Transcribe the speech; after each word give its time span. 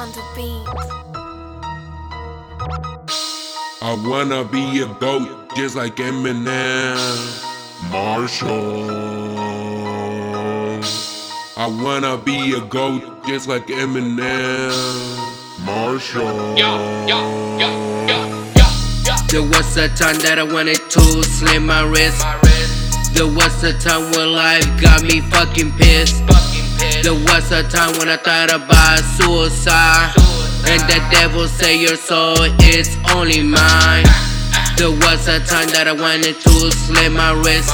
on 0.00 0.12
the 0.12 0.22
beat. 0.36 0.62
I 3.82 3.94
wanna 4.06 4.44
be 4.44 4.80
a 4.82 4.86
goat 4.86 5.56
just 5.56 5.74
like 5.74 5.96
Eminem. 5.96 6.96
Marshall. 7.90 8.90
I 11.56 11.66
wanna 11.66 12.16
be 12.16 12.54
a 12.54 12.60
goat 12.60 13.02
just 13.26 13.48
like 13.48 13.66
Eminem. 13.66 14.72
Marshall. 15.64 16.54
There 19.28 19.42
was 19.42 19.76
a 19.76 19.88
time 19.88 20.18
that 20.20 20.38
I 20.38 20.44
wanted 20.44 20.80
to 20.90 21.22
slit 21.24 21.60
my 21.60 21.82
wrist. 21.82 22.24
There 23.14 23.26
was 23.26 23.64
a 23.64 23.72
time 23.78 24.12
when 24.12 24.32
life 24.32 24.64
got 24.80 25.02
me 25.02 25.20
fucking 25.22 25.72
pissed. 25.72 26.22
There 27.02 27.14
was 27.14 27.50
a 27.52 27.62
time 27.68 27.98
when 27.98 28.08
I 28.08 28.16
thought 28.16 28.52
about 28.52 28.98
suicide. 29.16 30.12
And 30.66 30.82
the 30.90 31.00
devil 31.10 31.46
say 31.48 31.80
your 31.80 31.96
soul 31.96 32.36
is 32.62 32.96
only 33.14 33.42
mine. 33.42 34.04
There 34.76 34.90
was 34.90 35.26
a 35.26 35.40
time 35.40 35.68
that 35.74 35.86
I 35.88 35.92
wanted 35.92 36.36
to 36.38 36.54
slit 36.70 37.10
my 37.12 37.32
wrist. 37.42 37.72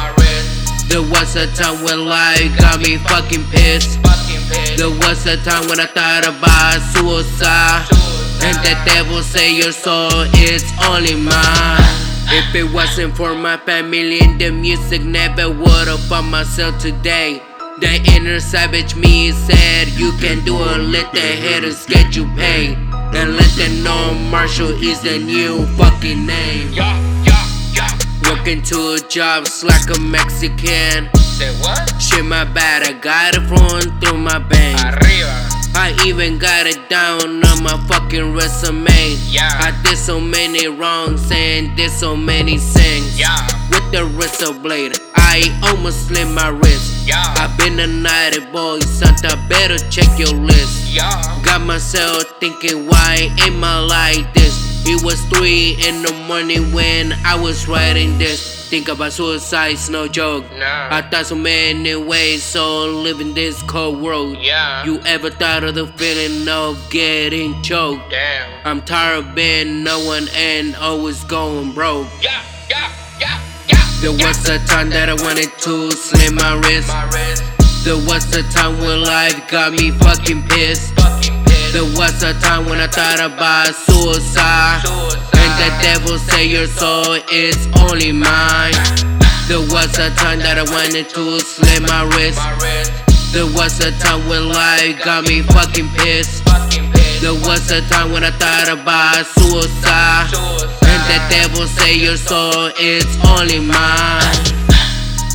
There 0.88 1.02
was 1.02 1.36
a 1.36 1.46
time 1.52 1.82
when 1.84 2.06
life 2.06 2.52
got 2.58 2.80
me 2.80 2.98
fucking 2.98 3.44
pissed. 3.50 4.00
There 4.76 4.90
was 4.90 5.26
a 5.26 5.36
time 5.42 5.68
when 5.68 5.80
I 5.80 5.86
thought 5.86 6.24
about 6.28 6.80
suicide. 6.92 7.88
And 8.44 8.56
the 8.60 8.76
devil 8.84 9.22
say 9.22 9.56
your 9.56 9.72
soul 9.72 10.12
is 10.36 10.64
only 10.88 11.16
mine. 11.16 11.84
If 12.28 12.54
it 12.54 12.72
wasn't 12.72 13.16
for 13.16 13.34
my 13.34 13.56
family 13.56 14.20
and 14.20 14.40
the 14.40 14.50
music, 14.50 15.02
never 15.02 15.50
would've 15.50 16.00
found 16.08 16.30
myself 16.30 16.78
today. 16.78 17.42
The 17.80 18.00
inner 18.14 18.38
savage 18.38 18.94
me 18.94 19.32
said, 19.32 19.88
You 19.88 20.12
can 20.20 20.44
do 20.44 20.56
it, 20.62 20.78
let 20.78 21.12
the 21.12 21.20
haters 21.20 21.84
get 21.86 22.14
you 22.14 22.26
paid. 22.36 22.78
And 23.14 23.36
let 23.36 23.50
them 23.56 23.82
know 23.82 24.14
Marshall 24.30 24.70
is 24.82 25.00
the 25.00 25.18
new 25.18 25.66
fucking 25.76 26.24
name. 26.24 26.72
Yeah, 26.72 26.96
yeah, 27.24 27.44
yeah. 27.74 28.30
Working 28.30 28.62
two 28.62 28.98
jobs 29.08 29.64
like 29.64 29.90
a 29.90 29.98
Mexican. 29.98 31.10
Say 31.16 31.52
what? 31.60 32.00
Shit, 32.00 32.24
my 32.24 32.44
bad, 32.44 32.84
I 32.84 32.92
got 32.92 33.34
it 33.36 33.42
flowing 33.48 33.98
through 34.00 34.18
my 34.18 34.38
veins. 34.38 34.80
Arriba. 34.80 35.48
I 35.76 36.00
even 36.06 36.38
got 36.38 36.68
it 36.68 36.88
down 36.88 37.44
on 37.44 37.62
my 37.62 37.76
fucking 37.88 38.34
resume. 38.34 39.16
Yeah. 39.26 39.50
I 39.52 39.76
did 39.82 39.98
so 39.98 40.20
many 40.20 40.68
wrongs 40.68 41.28
and 41.32 41.76
did 41.76 41.90
so 41.90 42.14
many 42.16 42.58
things. 42.58 43.18
Yeah. 43.18 43.36
With 43.70 43.90
the 43.90 44.04
razor 44.04 44.54
blade, 44.54 44.96
I 45.36 45.50
almost 45.64 46.06
slit 46.06 46.28
my 46.28 46.46
wrist. 46.46 47.08
Yeah. 47.08 47.20
I've 47.38 47.58
been 47.58 47.80
a 47.80 47.88
naughty 47.88 48.38
boy, 48.52 48.78
Santa, 48.78 49.36
better 49.48 49.78
check 49.90 50.06
your 50.16 50.28
list. 50.28 50.94
Yeah. 50.94 51.10
Got 51.42 51.62
myself 51.62 52.22
thinking, 52.38 52.86
why 52.86 53.34
am 53.40 53.64
I 53.64 53.80
like 53.80 54.32
this? 54.32 54.54
It 54.86 55.02
was 55.02 55.20
3 55.36 55.76
in 55.88 56.02
the 56.02 56.12
morning 56.28 56.72
when 56.72 57.14
I 57.24 57.34
was 57.34 57.66
writing 57.66 58.16
this. 58.16 58.68
Think 58.70 58.86
about 58.86 59.12
suicide's 59.12 59.90
no 59.90 60.06
joke. 60.06 60.44
Nah. 60.52 60.96
I 60.96 61.02
thought 61.02 61.26
so 61.26 61.34
many 61.34 61.96
ways, 61.96 62.44
so 62.44 62.86
living 62.86 63.34
this 63.34 63.60
cold 63.64 64.00
world. 64.00 64.38
Yeah. 64.38 64.84
You 64.84 65.00
ever 65.00 65.30
thought 65.30 65.64
of 65.64 65.74
the 65.74 65.88
feeling 65.88 66.46
of 66.48 66.78
getting 66.90 67.60
choked? 67.60 68.08
Damn. 68.08 68.64
I'm 68.64 68.82
tired 68.82 69.24
of 69.24 69.34
being 69.34 69.82
no 69.82 69.98
one 70.06 70.28
and 70.36 70.76
always 70.76 71.24
going 71.24 71.72
broke. 71.72 72.06
Yeah. 72.22 72.40
There 74.04 74.12
was 74.12 74.46
a 74.50 74.58
time 74.68 74.90
that 74.90 75.08
I 75.08 75.16
wanted 75.16 75.48
to 75.64 75.88
slit 75.96 76.36
my 76.36 76.60
wrist. 76.60 76.92
There 77.88 77.96
was 77.96 78.28
a 78.36 78.44
time 78.52 78.76
when 78.76 79.00
life 79.00 79.48
got 79.48 79.72
me 79.72 79.92
fucking 79.96 80.44
pissed. 80.44 80.92
There 81.72 81.88
was 81.96 82.20
a 82.20 82.36
time 82.36 82.68
when 82.68 82.84
I 82.84 82.86
thought 82.86 83.24
about 83.24 83.72
suicide. 83.72 84.84
And 85.40 85.52
the 85.56 85.72
devil 85.80 86.20
say 86.20 86.44
your 86.44 86.66
soul 86.68 87.16
is 87.32 87.56
only 87.80 88.12
mine. 88.12 88.76
There 89.48 89.64
was 89.72 89.96
a 89.96 90.12
time 90.20 90.44
that 90.44 90.60
I 90.60 90.68
wanted 90.68 91.08
to 91.08 91.40
slit 91.40 91.80
my 91.88 92.04
wrist. 92.12 92.44
There 93.32 93.48
was 93.56 93.80
a 93.80 93.88
time 94.04 94.28
when 94.28 94.52
life 94.52 95.00
got 95.00 95.24
me. 95.24 95.40
Fucking 95.40 95.88
pissed. 95.96 96.44
There 97.24 97.32
was 97.32 97.72
a 97.72 97.80
time 97.88 98.12
when 98.12 98.22
I 98.22 98.36
thought 98.36 98.68
about 98.68 99.24
suicide. 99.32 100.83
The 101.08 101.18
devil 101.30 101.66
say 101.66 101.94
your 101.96 102.16
soul 102.16 102.70
is 102.80 103.06
only 103.26 103.60
mine. 103.60 104.44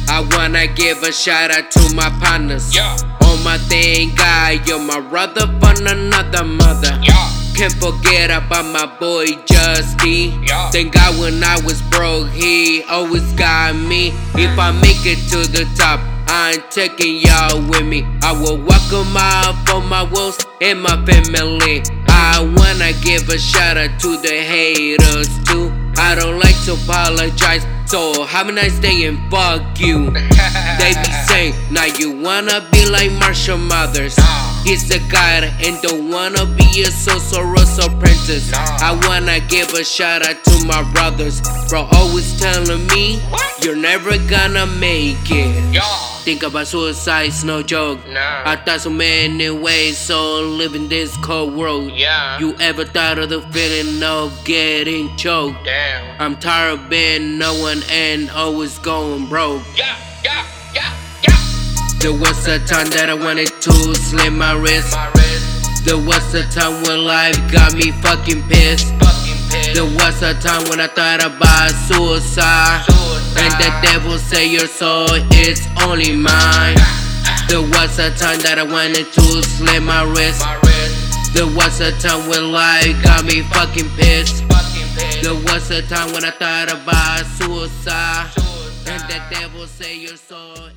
I 0.09 0.25
wanna 0.31 0.67
give 0.67 1.03
a 1.03 1.11
shout 1.11 1.51
out 1.51 1.71
to 1.71 1.93
my 1.95 2.09
partners. 2.19 2.73
Yeah. 2.75 2.97
On 3.23 3.43
my 3.43 3.57
thing, 3.57 4.15
guy, 4.15 4.59
you're 4.65 4.79
my 4.79 4.99
brother 4.99 5.45
from 5.59 5.85
another 5.85 6.43
mother. 6.43 6.99
Yeah. 7.03 7.29
Can't 7.55 7.73
forget 7.73 8.31
about 8.31 8.65
my 8.65 8.85
boy 8.99 9.27
Justy. 9.45 10.47
Yeah. 10.47 10.71
Thank 10.71 10.93
God 10.93 11.19
when 11.19 11.43
I 11.43 11.59
was 11.63 11.81
broke, 11.83 12.29
he 12.29 12.83
always 12.83 13.31
got 13.33 13.75
me. 13.75 14.07
If 14.33 14.57
I 14.57 14.71
make 14.71 15.05
it 15.05 15.19
to 15.29 15.49
the 15.51 15.69
top, 15.77 15.99
I 16.27 16.53
ain't 16.53 16.71
taking 16.71 17.17
y'all 17.17 17.61
with 17.69 17.85
me. 17.85 18.05
I 18.23 18.31
will 18.31 18.57
walk 18.57 18.91
a 18.91 19.03
mile 19.11 19.53
for 19.65 19.81
my 19.81 20.03
wolves 20.03 20.45
and 20.61 20.81
my 20.81 20.95
family. 21.05 21.83
I 22.21 22.41
wanna 22.57 22.91
give 23.01 23.29
a 23.29 23.37
shout 23.39 23.77
out 23.77 23.97
to 24.01 24.17
the 24.17 24.27
haters 24.43 25.29
too. 25.45 25.71
I 25.97 26.15
don't 26.15 26.37
like 26.39 26.55
to 26.65 26.73
apologize, 26.73 27.65
so 27.85 28.25
have 28.25 28.49
a 28.49 28.51
nice 28.51 28.77
day 28.79 29.05
and 29.05 29.17
fuck 29.31 29.79
you. 29.79 30.11
They 30.79 30.93
be 30.95 31.11
saying, 31.27 31.53
now 31.71 31.85
you 31.85 32.11
wanna 32.11 32.67
be 32.71 32.85
like 32.89 33.11
Marshall 33.13 33.57
Mathers. 33.57 34.17
Nah. 34.17 34.63
He's 34.63 34.89
a 34.91 34.99
god 35.09 35.43
and 35.63 35.81
don't 35.81 36.09
wanna 36.09 36.45
be 36.45 36.83
a 36.83 36.87
Soros 36.87 37.79
apprentice. 37.85 38.51
Nah. 38.51 38.77
I 38.81 38.99
wanna 39.07 39.39
give 39.41 39.73
a 39.73 39.83
shout 39.83 40.21
out 40.27 40.43
to 40.43 40.65
my 40.65 40.83
brothers. 40.93 41.41
Bro, 41.69 41.87
always 41.93 42.39
telling 42.39 42.85
me, 42.87 43.19
What? 43.29 43.63
you're 43.63 43.75
never 43.75 44.17
gonna 44.27 44.65
make 44.65 45.17
it. 45.31 45.73
Think 46.29 46.43
about 46.43 46.67
suicide's 46.67 47.43
no 47.43 47.63
joke. 47.63 48.07
Nah. 48.07 48.43
I 48.45 48.55
thought 48.55 48.81
so 48.81 48.91
many 48.91 49.49
ways, 49.49 49.97
so 49.97 50.41
living 50.41 50.87
this 50.87 51.17
cold 51.17 51.55
world. 51.55 51.91
Yeah. 51.91 52.37
You 52.37 52.53
ever 52.59 52.85
thought 52.85 53.17
of 53.17 53.29
the 53.29 53.41
feeling 53.41 54.03
of 54.03 54.45
getting 54.45 55.17
choked? 55.17 55.65
Damn. 55.65 56.21
I'm 56.21 56.37
tired 56.37 56.81
of 56.81 56.87
being 56.87 57.39
no 57.39 57.59
one 57.59 57.81
and 57.89 58.29
always 58.29 58.77
going 58.77 59.25
broke. 59.25 59.63
Yeah. 59.75 59.97
Yeah. 60.23 60.45
Yeah. 60.75 60.93
Yeah. 61.27 61.35
There 61.97 62.13
was 62.13 62.47
a 62.47 62.59
time 62.59 62.91
that 62.91 63.09
I 63.09 63.15
wanted 63.15 63.47
to 63.61 63.95
slit 63.95 64.31
my 64.31 64.53
wrist. 64.53 64.93
My 64.93 65.07
wrist. 65.15 65.83
There 65.83 65.97
was 65.97 66.35
a 66.35 66.43
time 66.51 66.83
when 66.83 67.05
life 67.05 67.39
got 67.51 67.73
me 67.73 67.91
fucking 68.03 68.47
pissed. 68.47 68.85
Fucking 69.01 69.49
pissed. 69.49 69.73
There 69.73 69.83
was 69.83 70.21
a 70.21 70.35
time 70.35 70.69
when 70.69 70.79
I 70.79 70.85
thought 70.85 71.25
about 71.25 71.71
suicide. 71.71 72.85
Suicide. 72.85 72.98
And 73.37 73.53
the 73.59 73.69
devil 73.81 74.17
say 74.17 74.47
your 74.47 74.67
soul 74.67 75.07
is 75.33 75.65
only 75.83 76.15
mine. 76.15 76.77
There 77.47 77.61
was 77.61 77.99
a 77.99 78.09
time 78.11 78.39
that 78.41 78.57
I 78.57 78.63
wanted 78.63 79.11
to 79.13 79.43
slit 79.43 79.83
my 79.83 80.03
wrist. 80.03 80.43
There 81.33 81.45
was 81.45 81.79
a 81.81 81.91
time 81.99 82.29
when 82.29 82.51
life 82.51 82.95
got 83.03 83.25
me 83.25 83.41
fucking 83.41 83.89
pissed. 83.97 84.43
There 85.21 85.35
was 85.35 85.69
a 85.71 85.81
time 85.83 86.11
when 86.11 86.25
I 86.25 86.31
thought 86.31 86.71
about 86.71 87.25
suicide. 87.37 88.29
And 88.87 89.01
the 89.09 89.21
devil 89.29 89.67
say 89.67 89.97
your 89.97 90.17
soul. 90.17 90.69